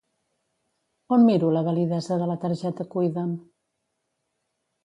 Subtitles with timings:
[1.17, 3.39] On miro la validesa de la targeta Cuida'm?